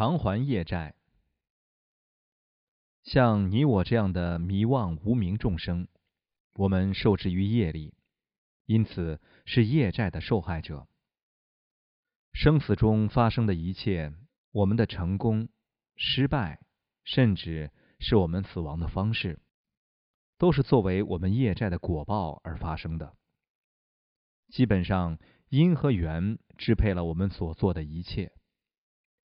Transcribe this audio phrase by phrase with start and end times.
[0.00, 0.94] 偿还业债，
[3.02, 5.88] 像你我这样的迷妄无名众生，
[6.54, 7.92] 我们受制于业力，
[8.64, 10.88] 因此是业债的受害者。
[12.32, 14.14] 生死中发生的一切，
[14.52, 15.50] 我们的成功、
[15.96, 16.62] 失败，
[17.04, 19.38] 甚至是我们死亡的方式，
[20.38, 23.14] 都是作为我们业债的果报而发生的。
[24.48, 25.18] 基本上，
[25.50, 28.32] 因和缘支配了我们所做的一切。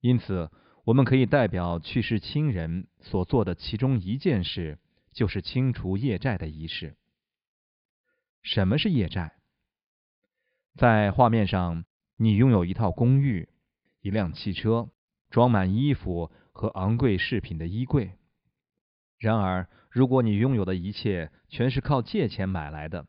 [0.00, 0.50] 因此，
[0.84, 4.78] 我们可以代表去世亲人所做的其中一件事，
[5.12, 6.96] 就是清除业债的仪式。
[8.42, 9.34] 什么是业债？
[10.76, 11.84] 在画面上，
[12.16, 13.48] 你拥有一套公寓、
[14.00, 14.88] 一辆汽车、
[15.28, 18.12] 装满衣服和昂贵饰品的衣柜。
[19.18, 23.06] 然而，如果你拥有的一切全是靠借钱买来的，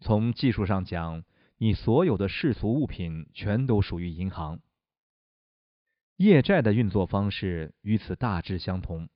[0.00, 1.22] 从技术上讲，
[1.58, 4.58] 你所有的世俗物品全都属于银行。
[6.16, 9.08] 业债的运作方式与此大致相同。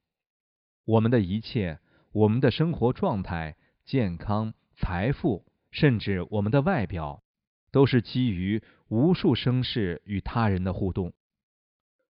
[0.84, 1.78] 我们的一切，
[2.10, 7.22] 我们的生活状态、健康、财富，甚至我们的外表，
[7.70, 11.12] 都是基于无数生世与他人的互动。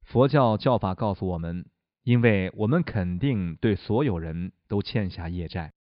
[0.04, 1.66] 佛教教法告诉我们，
[2.04, 5.74] 因为我们肯定对所有人都欠下业债，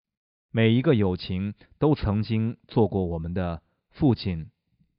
[0.51, 4.51] 每一个友情都曾经做过我们的父亲、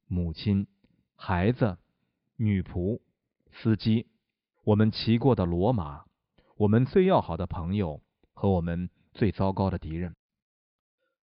[0.06, 0.68] 母亲、
[1.16, 1.80] 孩子、
[2.36, 3.02] 女仆。
[3.58, 4.08] 司机，
[4.66, 6.04] 我们骑过的骡马，
[6.58, 8.02] 我们最要好的朋友
[8.34, 10.14] 和我们最糟糕的敌人。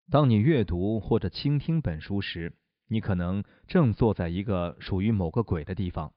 [0.10, 2.56] 当你阅读或者倾听本书时，
[2.88, 6.14] 你可能正坐在一个属于某个鬼的地方。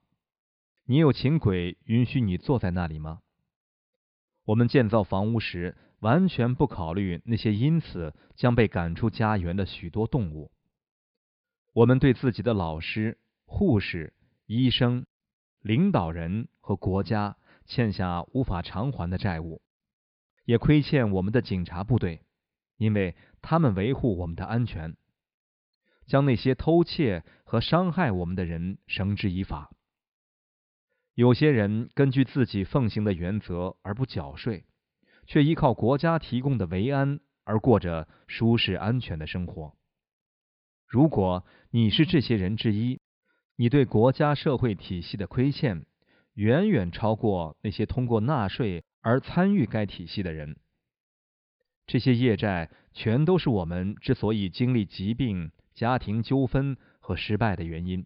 [0.85, 3.21] 你有请鬼允许你坐在那里吗？
[4.45, 10.53] 我们建造房屋时，完全不考虑那些因此将被赶出家园的许多动物。
[11.73, 14.15] 我们对自己的老师、护士、
[14.47, 15.05] 医生。
[15.67, 19.61] 领导人和国家欠下无法偿还的债务，
[20.45, 22.23] 也亏欠我们的警察部队，
[22.77, 24.97] 因为他们维护我们的安全，
[26.07, 29.73] 将那些偷窃和伤害我们的人绳之以法。
[31.15, 34.67] 有些人根据自己奉行的原则而不缴税，
[35.27, 39.77] 却依靠国家提供的维安而过着舒适安全的生活。
[40.87, 43.01] 如果你是这些人之一，
[43.59, 45.87] 你对国家社会体系的亏欠，
[46.35, 50.57] 远远超过那些通过纳税而参与该体系的人。
[51.87, 58.05] 这些业债全都是我们之所以经历疾病、家庭纠纷和失败的原因。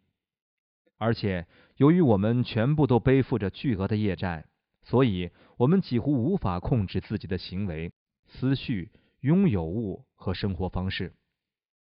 [0.99, 4.45] 而且，由于我们全部都背负着巨额的业债，
[4.83, 7.91] 所以我们几乎无法控制自己的行为、
[8.29, 11.13] 思绪、拥有物和生活方式。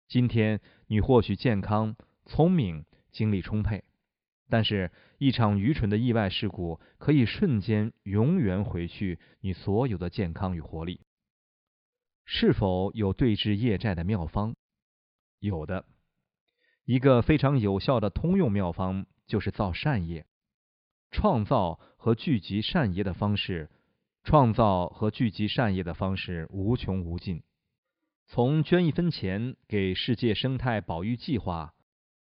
[0.08, 2.84] 今天，你或许健康、聪明。
[3.14, 3.86] 精力充沛，
[4.50, 11.00] 但是，一场愚蠢的意外事故可以瞬间、永远毁去你所有的健康与活力。
[12.26, 14.56] 是否有对治业债的妙方？
[15.40, 15.86] 有的，
[16.86, 20.26] 一个非常有效的通用妙方就是造善业。
[21.12, 23.70] 创造和聚集善业的方式，
[24.24, 27.44] 创造和聚集善业的方式无穷无尽。
[28.26, 31.76] 从捐一分钱给世界生态保育计划。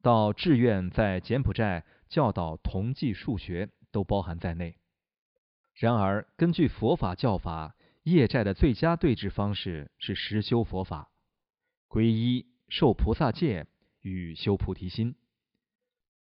[0.06, 4.78] 到志愿在柬埔寨教导同济数学都包含在内。
[5.74, 11.10] 然而，根据佛法教法，业债的最佳对治方式是实修佛法，
[11.90, 13.66] 皈依、受菩萨戒
[14.02, 15.16] 与修菩提心。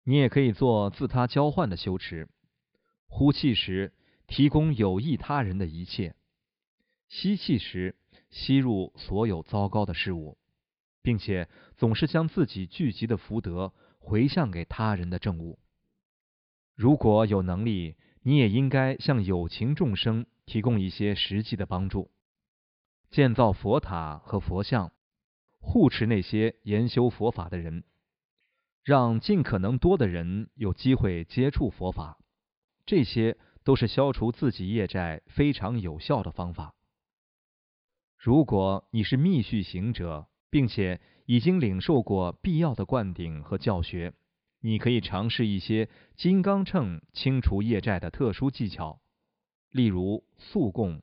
[0.05, 2.27] 你也可以做自他交换的修持：
[3.05, 3.93] 呼气时
[4.25, 6.15] 提供有益他人的一切，
[7.09, 7.95] 吸气时
[8.31, 10.35] 吸入所有糟糕的事物。
[11.07, 11.47] 并且
[11.77, 15.57] 总是将自己聚集的福德回向给他人的正物。
[16.75, 22.11] 如果有能力，你也应该向有情众生提供一些实际的帮助，
[23.09, 24.91] 建造佛塔和佛像，
[25.61, 27.85] 护持那些研修佛法的人，
[28.83, 32.19] 让尽可能多的人有机会接触佛法。
[32.85, 36.75] 这些都是消除自己业债非常有效的方法。
[38.17, 44.13] 如果你是密续行者，并且已经领受过必要的灌顶和教学，
[44.61, 49.01] 你可以尝试一些金刚秤清除业债的特殊技巧，
[49.71, 51.01] 例如素供、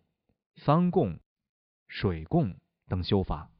[0.56, 1.18] 桑供、
[1.88, 2.56] 水供
[2.88, 3.50] 等修法。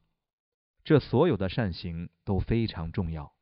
[0.85, 3.34] 这所有的善行都非常重要。